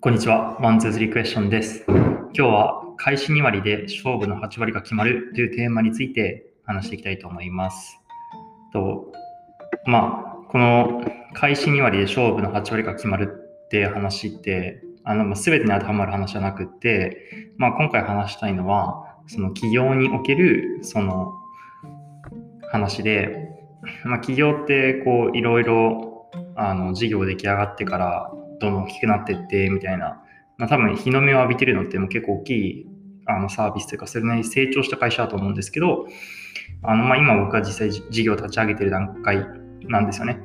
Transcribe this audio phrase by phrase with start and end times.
[0.00, 0.56] こんにちは。
[0.60, 1.84] ワン、ツー、スリークエスチョンです。
[1.88, 7.98] 今日は開始2割で勝負の8割が決まるというテーマについて話していきたいと思います。
[8.72, 9.10] と
[9.86, 11.02] まあ、この
[11.34, 13.28] 開始2割で勝負の8割が決まる
[13.64, 21.34] って話って、あのまあ全てに当てはまる話じゃなくて、まあ、今回話したいのは、その起業におけるその
[22.70, 23.48] 話で、
[24.04, 30.20] まあ、起業ってこういろいろあの事業出来上がってからどんどん大きくなってってみたいな、
[30.56, 32.86] まあ、多分日の目を浴びてるのっても結構大きい
[33.26, 36.06] あのサービスというかそれなりに成長した会社だと思うんですけど
[36.82, 39.44] あの、ま、今僕は実際事業を立ち上げてる段階
[39.82, 40.40] なんですよね。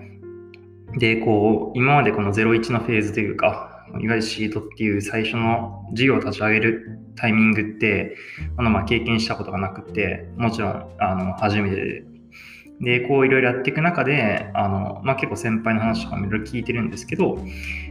[0.98, 8.16] でこう今までこの01のフェーズというかいわゆるシートっていう最初の事業を立ち上げるタイミングって
[8.58, 12.04] あのま経験したことがなくてもちろんあの初めて
[12.82, 17.38] で、こういろいろやっていく中で、あの、まあ、結構先輩の話とかもいろいろ聞いてるんですけど、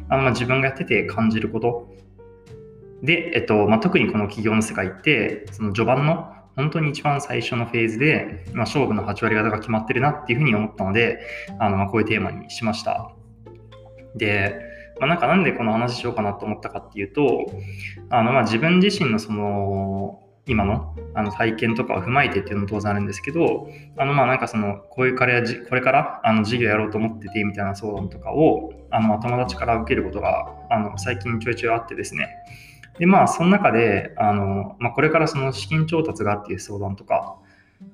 [0.08, 1.88] あのまあ自分がやってて感じること。
[3.02, 11.20] で、えっと、まあ、特にこの企業の世界って、その序盤の本当に一番最初のフェーズで、まあ、勝負の8割方が決まってるなっていうふうに思ったので、
[11.58, 13.12] あのまあこういうテーマにしました。
[14.14, 14.60] で、
[15.00, 17.46] まあ、なんかなんでこの話しようかなと思ったかっていうと、
[18.10, 32.28] あのまあ自分自身のその今のあの体験とかを踏まえてっていうのも当然あるんですけど、あのまあなんかそのこういう彼はじこれからあの事業やろうと思っててみたいな相談とかをあの友達から受けることがあの最近ちょいちょいあってですね。
[32.98, 37.36] でまあその中であの、まあ、これからその資金調達がっていう相談とか、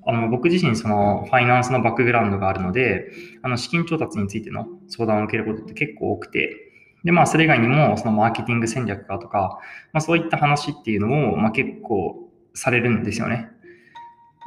[0.07, 6.57] あの僕自身そのファイナンスのバックグラウンドがあるので、あの資金調達についての相談を受けることって結構多くて、
[7.05, 9.61] でまあそれ以外にもそのマーケティング戦略がとか、
[9.93, 13.51] まあ、そういった話っていうのを、まあ、結構されるんですよね。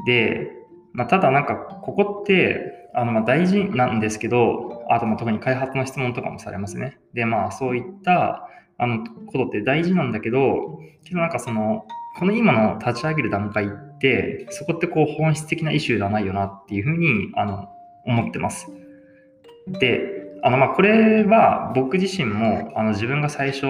[0.06, 0.52] で、
[0.94, 7.00] まあ、ただなんかここってあのま大事なんですけど、あとま特に開発の質問とかもされますね。
[7.14, 11.86] で、まあそういったあのことって大事なんだけど、けどなんかその、
[12.20, 17.70] この今の立ち上げる段階って、そこってこう本質的なイシューではないよなっていうふうにあの
[18.06, 18.68] 思ってます。
[19.68, 20.02] で、
[20.44, 23.68] あのまあこれは僕自身もあの自分が最初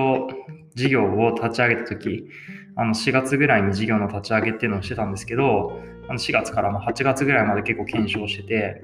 [0.76, 2.28] 事業を立ち上げた時
[2.76, 8.81] あの4月ぐらいに事業の立ち上げっていうのをしてたんですけどあの4月から8月ぐらいまで結構検証してて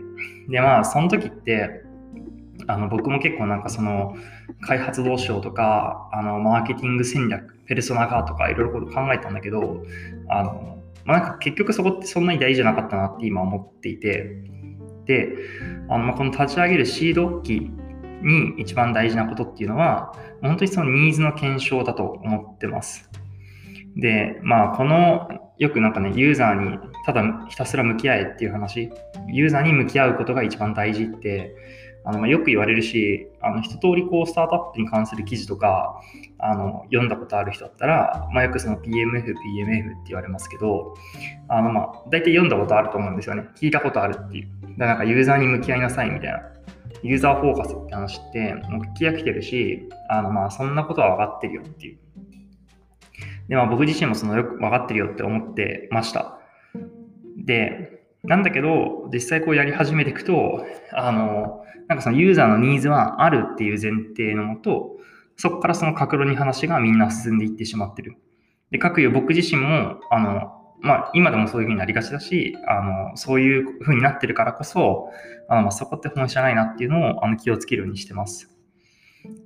[0.50, 1.84] でまあその時って
[2.68, 4.16] あの僕も結構なんかその
[4.62, 9.84] 開発どうしようとかあのマーケティング戦略ペルソナ化とかいろいろ考えたんだけど
[10.30, 14.44] あの、まあ、なんか結局そこってそんなに大事じゃなかったなって今思っていて
[15.06, 15.30] で
[15.90, 17.72] あのまあこの立ち上げるシード期
[18.22, 23.10] に一番大事なことっていうのは本当にそのニーズの検証だと思ってます。
[23.96, 28.92] で、まあ、この、よくなんかね、ユーザーにただひたすら向き合えっていう話、
[29.28, 31.56] ユーザーに向き合うことが一番大事って、
[32.06, 36.00] あのまあよく言われるし、あの一通りこうスタートアップに関する記事とか
[36.38, 39.36] あの読んだことある人だったら、まあ、よくその PMF、PMF って
[40.10, 40.96] 言われますけど、
[41.50, 43.48] あのまあ大体読んだことあると思うんですよね。
[43.56, 44.48] 聞いたことあるっていう。
[44.62, 46.57] だからなんかユーザーに向き合いなさいみたいな。
[47.08, 51.98] ユーザーフォーカスって話って、もう聞き飽きてるし、あのまあそんなことは分かってるよっていう。
[53.48, 56.38] で、まあ僕自身もそのよく分かってるよって思ってました。
[57.38, 64.98] で、なんだけど、実際こうやり始めていくと、あの、なんかそのユーザーのニーズはあるっていう前提のもと、
[65.38, 68.18] そこからその角度に話がみんな進んでいってしまってる。
[68.72, 75.10] で、各有僕自身も、あの、まあ、今でもそういうふうになりがちだし、あの、そういうふうになってるからこそ、
[75.50, 78.50] あのまあ、そこって本質じゃないなっていうのをあの気をつけるようにしてます。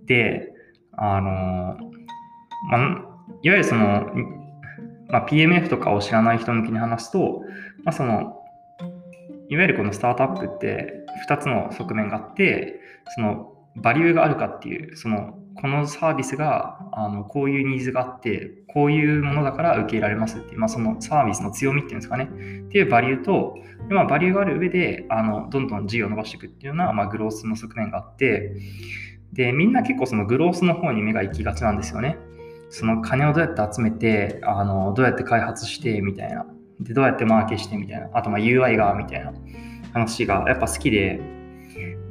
[0.05, 0.53] で、
[0.93, 1.77] あの、
[2.69, 2.79] まあ、
[3.41, 4.07] いわゆるその、
[5.09, 7.43] まあ、PMF とかを知らない人向けに話すと、
[7.83, 8.37] まあ、その、
[9.49, 12.79] いわゆるこのスタートアップって2つの側面があって、
[13.15, 22.27] そのバリューがあるかっていう、そのこのサービスがあのこういうニーズがあって、こういうものだから受け入れられますっていう、まあ、そのサービスの強みっていうんですかね、っ
[22.69, 23.55] ていうバリューと、
[23.87, 28.55] でまあ、バリューがある上であのどんどん事業を伸ばしていくっていうような、まあ、グロースの側面があって、
[29.33, 32.17] で、みんな結構そのグロースの方に目が行きがちなんですよね。
[32.69, 36.45] その金をどうやって集めて、あのどうやって開発してみたいな。
[36.79, 38.09] で、どうやってマーケしてみたいな。
[38.13, 39.33] あと、まあ UI がみたいな
[39.93, 41.19] 話がやっぱ好きで、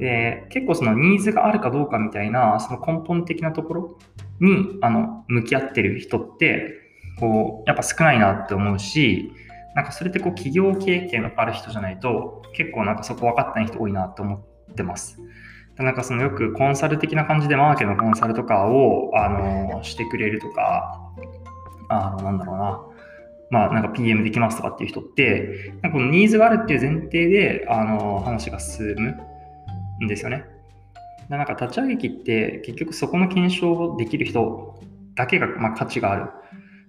[0.00, 3.98] で、結構そのニーズがあるかどうかみたいな、その根本的なところ
[4.40, 6.74] に、あの、向き合ってる人って、
[7.18, 9.30] こう、やっぱ少ないなって思うし、
[9.76, 14.36] なんかそれってこう企業経験のある人じゃないと、結構なんかそこ分かってない人多いなと思
[14.70, 15.20] ってます。
[15.76, 21.00] なんかそのよくコンサル的な感じでマーケのコンサルとかをあのしてくれるとか、
[21.88, 22.80] あのなんだろうな、
[23.50, 29.29] まあなんか PM できますとかっていう人って、なんかこのニーズがあるっていう前提であの話が進む
[30.02, 30.44] んですよね。
[31.28, 34.80] なんか立ち上げ機って結局そこの検証をできる人
[35.14, 36.30] だけが、ま、価値がある。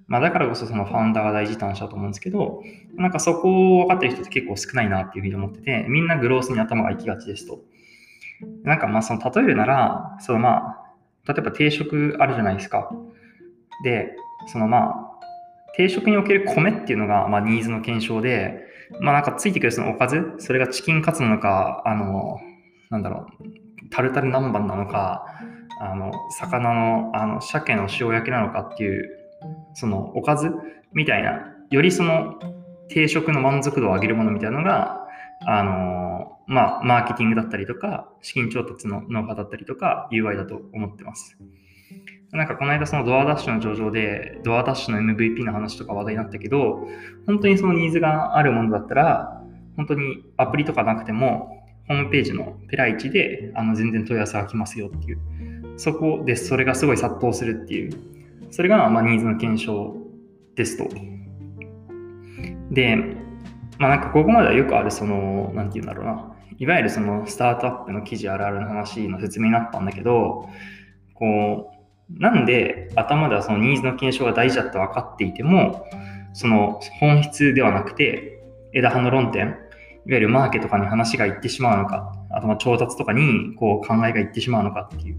[0.07, 2.61] まあ、だからこそそのファウンダーが大事って話だと思うんですけど、
[2.95, 7.61] なんかそこを分かってる人って結構少ないなっていうふうに思ってて、みんなグロースに頭が行きがちですと。
[8.63, 10.75] なんかまあその例えるなら、そのま
[11.27, 12.91] あ、例えば定食あるじゃないですか。
[13.83, 14.15] で、
[14.47, 15.11] そのまあ、
[15.77, 18.65] 定食における米っていうのが、まあ、ニーズの検証で、
[18.99, 22.39] まあなんかついてくるそのおかず、それがチキンカツなのか、あの、
[22.91, 25.25] なんだろう、タルタル南蛮なのか、
[25.79, 29.09] あの、魚の、あの、鮭の塩焼きなのかっていう、
[29.73, 30.51] そのおかず
[30.93, 31.41] みたいな、
[31.71, 32.39] よりその
[32.89, 35.07] 定食の満足度を上げるものみたいなのが、
[35.47, 41.37] あの、まあ、マーケティングだったりとか、資金調達のノウハウだったりとか、UI だと思ってます。
[42.31, 46.87] なんかこの間そのドアダッシュの上場で、ドアダッシュの MVP の話とか話題になったけど、
[47.25, 49.41] 本当にそのニーズがあるものだったら、
[49.77, 51.60] 本当にアプリとかなくても、
[51.91, 55.19] ホームページのペライチであの全然問い合わせが来ますよっていう。
[55.77, 57.91] そこでそれがすごい殺到するっていう。
[58.49, 59.97] それがまあニーズの検証
[60.55, 60.89] ですと。
[62.71, 62.95] で、
[63.77, 66.33] まあなんかここまではよくあるその、なんて言うんだろうな。
[66.57, 70.47] いわゆるそのスタートアップの記事あるあるの話の説明になったんだけど、
[71.13, 71.71] こ
[72.09, 75.85] う、なんで頭ではそのニーズの検証が大事だって分かっていても、
[76.33, 78.41] その本質ではなくて、
[78.73, 79.57] 枝葉の論点、
[80.07, 85.17] いわゆるマーケとかに話がいってしまうのか、あとま調達とかにこう考えがいってしまうのかっていう。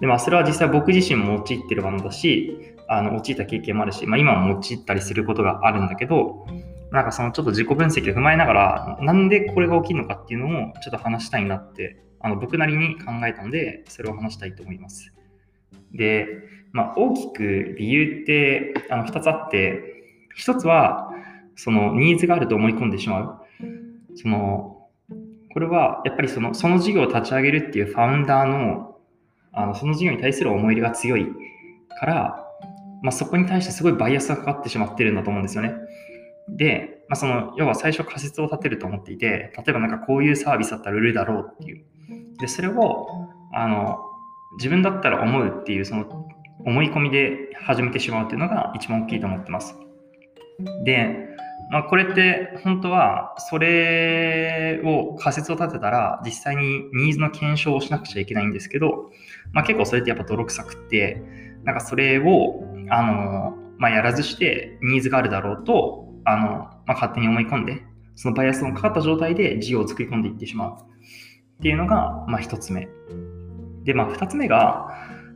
[0.00, 6.46] で、まあそれは実際僕自身も陥ってるものだし、あの、陥った経験もあるし、まあ今も陥ったりすることがあるんだけど、
[6.90, 15.12] なんかそのちょっと自己分析を踏まえながら、なんでこれが起きるのかっていうのをちょっと話したいなって、あの僕なりに考えたので、それを話したいと思います。
[15.92, 16.26] で、
[16.72, 19.82] まあ、大きく理由ってあの2つあって、
[20.38, 21.10] 1つは
[21.56, 23.47] そのニーズがあると思い込んでしまう。
[24.20, 24.88] その
[25.52, 28.96] これはやっぱりそのその事業を立ち上げるっていうファウンダーの
[29.52, 31.26] あのその事業に対する思い入れが強い
[31.98, 32.46] から、
[33.02, 35.72] まあ、そこに対してすごいバイアスがかかってしまってるんだと思うんですよね。
[36.48, 41.84] で、まあ、その要は最初仮説を立てると思っていて、例えばなんかこういうサービスだったら売るだろうっていう。
[42.38, 43.06] で、それを
[43.52, 43.98] あの
[44.58, 46.28] 自分だったら思うっていうその
[46.64, 49.74] 思い込みで始めてしまうっていうのが一番大きいと思ってます。
[50.84, 51.36] で、
[51.70, 59.10] まあ、これって本当はそれを仮説を立てたら実際にニーズの検証をしなくちゃいけないんですけど、
[59.52, 61.22] まあ、結構それってやっぱ泥臭くって
[61.64, 67.82] なんかそれをあの、まあ、やらずしてニーズがあるだろうとあの、まあ、勝手に思い込んで
[68.14, 70.88] そのバイアスのかかった状態で事業を作り込んでいってしまう
[71.58, 72.88] っていうのが、まあ、一つ目。
[73.84, 74.88] で、まあ、2つ目が、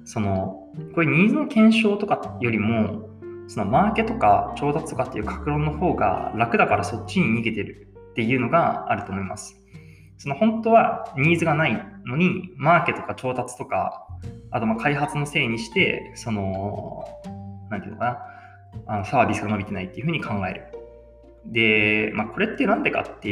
[0.05, 3.09] その、これニーズの検証とかよりも、
[3.49, 9.63] そのマーケとか調達とかっていう格論の方が楽だからそっちに逃げてるっていうのがあると思います。
[10.19, 14.07] その本当はニーズがないのに、マーケとか調達とか、
[14.53, 17.05] あとま開発のせいにして、その、
[17.71, 20.65] なんていうのかな、あのサービスが伸びてないっていうふうに考える。
[21.47, 23.29] で、まあ、これって何でかって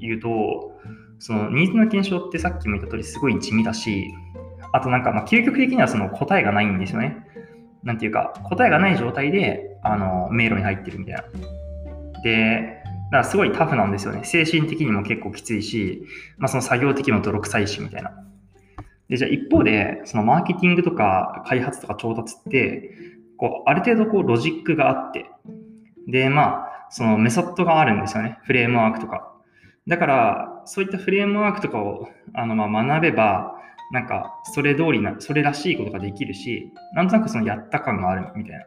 [0.00, 0.72] いうと、
[1.20, 4.12] そのニーズの検証ってさっきも言った通りすごい地味だし、
[4.72, 7.24] あとなんか、まあ、究極的にはその答えがないんですよね。
[7.84, 11.22] なんていうか、答えがない状態で、あの、迷路に入ってるみたいな。
[12.22, 14.24] で、だからすごいタフなんですよね。
[14.24, 16.06] 精神的にも結構きついし、
[16.38, 18.12] まあ、その作業的にも泥臭いしみたいな。
[19.08, 22.90] で、じゃあ一方で、そのマーケティングとか開発とか調達って、
[23.36, 25.26] こう、ある程度こうロジックがあって、
[26.08, 28.38] で、まあ、そのメソッドがあるんですよね。
[28.44, 29.32] フレームワークとか。
[29.86, 33.56] だから、そういったフレームワークとかをあのまあ学べば、
[33.92, 38.64] なんか、それ通りな、それらしいことができるし、なんとなくそのやった感があるみたいな。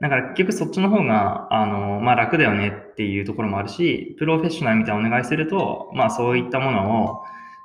[0.00, 7.22] だから結局そっちの方が、あの、まあ楽だよねっていうところもあるし、プロフェッショナルみたいなお願いすると、まあそういったものを、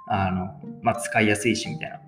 [0.08, 2.00] あの、まあ使いやすいしみたいな。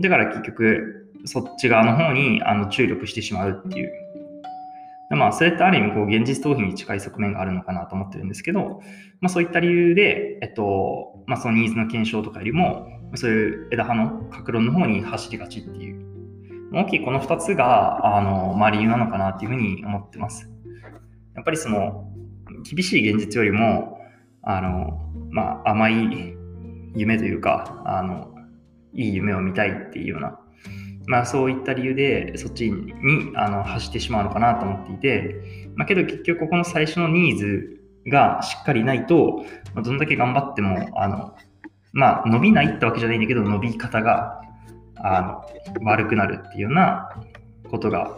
[0.00, 3.92] だから結局、そっち側の方にあの注力してしまうっていう。
[5.10, 8.80] でまあ、それってある意味、こう、現実逃避に近い側面があるのかなと思ってるんですけど、
[9.20, 16.02] まあそういった理由で、えっと、まあそのニーズの検証とかよりも、そういう枝葉の格論の方に走りがちっていう、
[16.72, 20.50] 大きいこの2つが、あの、まあ、理由なのかなっていうふうに思ってます。
[21.34, 22.08] やっぱりその、
[22.64, 23.98] 厳しい現実よりも、
[24.42, 26.34] あの、まあ、甘い
[26.94, 28.32] 夢というか、あの、
[28.94, 30.38] いい夢を見たいっていうような、
[31.06, 32.92] まあ、そういった理由でそっちに
[33.34, 41.34] あの走ってしまうのかなと思っていて、まあ、けど結局ここの最初のニーズがしっかりないと、まあ、どんだけ頑張ってもあの
[41.92, 44.40] まあ、伸びないってわけじゃないんだけど、伸び方が
[44.96, 47.10] あの悪くなるっていうような
[47.70, 48.16] ことが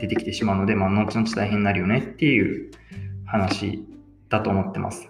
[0.00, 2.70] 出てきてしまうので、まあ、後々大変になるよねっていう
[3.26, 3.84] 話
[4.28, 5.08] だと思ってます。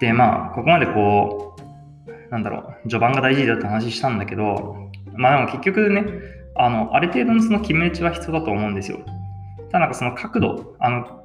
[0.00, 4.76] で、まあ、ここまでこう、なんだろう、序盤が大事だって話したんだけど、
[5.14, 6.04] まあでも結局ね、
[6.56, 9.00] あの、ある程度のその決め打ちは必要だと思うんですよ。
[9.70, 11.24] ただなんかその角度、あの、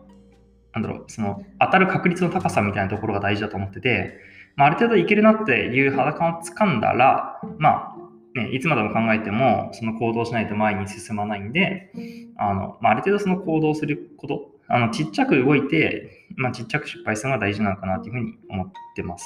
[0.74, 4.20] なんだろう、その当たる確率の高さみたいなところが大事だと思ってて、
[4.56, 11.92] まあ、ある程度いけるなっていう肌感をつかんだら、まあ、ね、いつまでも考えても、その行動しないと前に進まないんで、
[12.38, 19.26] あの、まあ、ある程度その行動すること、あの、ちっちゃく動いて、まあ、ちっちゃく失敗するのが大事なのかなっていうふうに思ってます。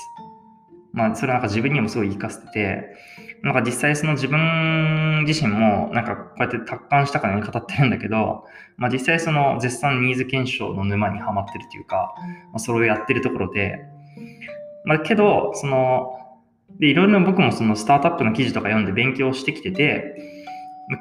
[0.94, 2.96] まあ、それはなんか自分にもすごい言い聞かせてて、
[3.42, 8.46] なんか実際その自分自身もなんかこうやって達観したかのように語ってるんだけど、
[8.78, 12.14] まあ実際その絶賛ニーズ検証の沼にはまってるというか、
[12.52, 13.80] まあ、それをやってるところで、
[14.86, 16.14] まあけど、その、
[16.80, 20.16] で、いろいろ僕もそのスタートアップの記事とか読んで勉強してきてて、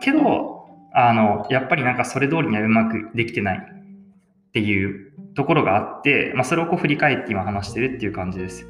[0.00, 8.66] けど、あの、やっぱりなんかそれ通りにはうまくできてないっていうところがあって、まあそれをこう振り返って今話してるっていう感じです。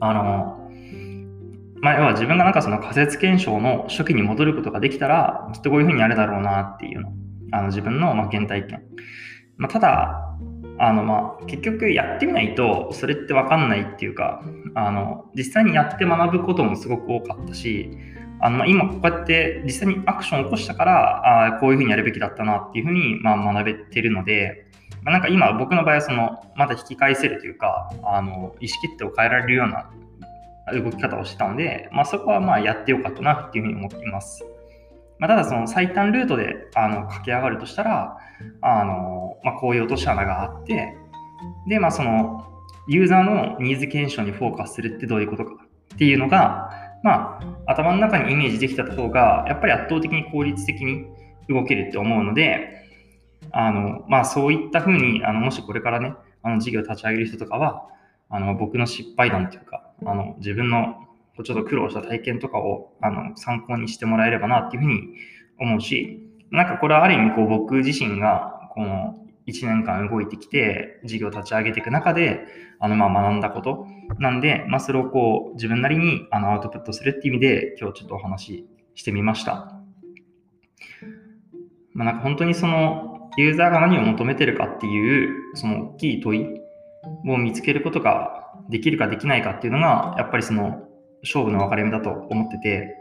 [0.00, 0.70] あの、
[1.80, 7.12] まあ、要は自分がなんかその仮説検証の初期に戻ることができたら、きっとこういうふうにやるだろうなっていうの。
[7.52, 8.82] あの自分のま原体験。
[9.56, 10.36] まあ、ただ、
[10.78, 14.42] あのまあ結局やってみないとそれって分かんないっていうか
[14.74, 17.90] あの実際にやって学ぶこともすごく多かったし
[18.40, 24.66] あの今こうやって実際にアクションを起こしたからあこういうふうにやるべきだったなっていうふうにまあ学べてるので、
[25.02, 29.90] まあ、なんか今僕の場合はそのまだ引き返せるというかあの意思決定を変えられるような
[30.72, 34.44] 動き方をしてたので、まあ、そこはまあやってよかったなっていうふうに思っています。
[35.18, 38.18] まあ、ただその最短ルートであの駆け上がるとしたら、
[38.62, 40.96] あのまあ、こういう落とし穴があって、
[41.68, 42.44] で、まあ、その
[42.88, 45.52] ユーザーのニーズ検証にフォーカスするってどういうことか
[45.94, 46.70] っていうのが、
[47.02, 51.06] まあ、頭の中にイメージできた方が、やっぱり圧倒的に効率的に
[51.48, 52.84] 動けるって思うので、
[53.52, 57.86] あのまあ、そういったふうにあのもしこれからね、あの事業を立ち上げる人とかは、
[58.28, 61.05] あの僕の失敗談というか、あの自分の
[61.42, 65.00] ちょっと苦労した体験とかをあの参考にしてもらえればなっていうふうに
[65.58, 69.16] 思うし、なんかこれはある意味こう僕自身がこの
[69.46, 72.46] 1年間動いてきて事業立ち上げていく中で
[72.80, 73.86] あのまあ学んだこと
[74.18, 79.72] なんで、まあ、それをこう自分なりにあのアウトプットするっていう意味で今日ちょっとお話ししてみました。
[81.92, 86.46] まあ、なんか本当にそのユーザーが何を求めてるかっていうその大きい問い
[87.28, 90.85] を見つけることができるかできないかっていうのが、やっぱりその
[91.22, 93.00] 勝負の分かれ目だと思ってて、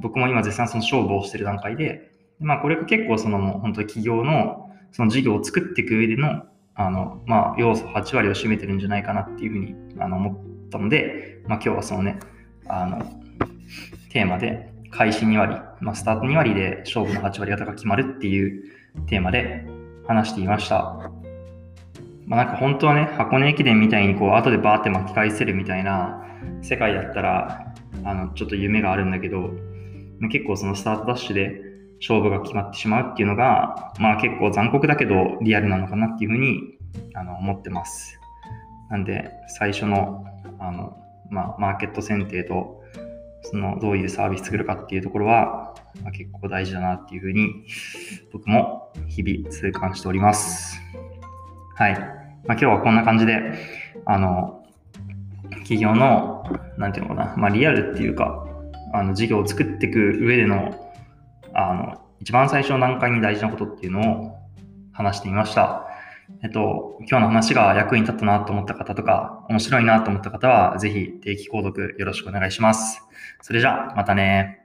[0.00, 12.18] 僕も今絶賛その勝負をしてる段階で、まあこれが結構その本当に企業のその事業を作っていく上での、あの、まあ要素8割を占めてるんじゃないかなっていうふうにあの思ったので、まあ今日はそのね、
[12.68, 12.98] あの、
[14.10, 18.62] テーマで開始2割、まあスタート2割で勝負の8割方が決まるっていう
[19.06, 19.66] テーマで
[20.06, 21.10] 話していました。
[22.26, 26.27] まあ、なんか本当はね、箱根駅伝みたいにこう、後でバーって巻き返せるみたいな
[26.62, 29.50] 世界だったら、あの、ちょっと夢があるんだけど、
[30.30, 31.62] 結構そのスタートダッシュで
[32.00, 36.78] 勝負が決まってしまうっていうのが、まあ結構残酷だけどリアルなのかなっていうふうに
[37.14, 38.18] あの思ってます。
[38.90, 40.24] なんで、最初の、
[40.58, 40.96] あの、
[41.30, 42.82] まあ、マーケット選定と、
[43.42, 47.64] そのどういうサービス作るかっていうところは、まあ、結構大事だなっていうふうに
[48.32, 50.80] 僕も日々痛感しております。
[51.76, 51.92] はい。
[51.92, 52.12] まあ、
[52.52, 53.38] 今日はこんな感じで、
[54.06, 54.57] あの、
[55.68, 56.44] 企業の、
[56.78, 58.46] なんていうのかな、まあ、リアルっていうか、
[58.94, 60.74] あの、事業を作っていく上での、
[61.52, 64.38] あの、一番最初の段階に大事なことっていうのを
[64.92, 65.86] 話してみました。
[66.42, 73.02] えっと、今日の話が役に立ったなと思った方とか、面白いなと思った方は、ぜひ定期購読よろしくお願いします。
[73.42, 74.64] それじゃあ、またね。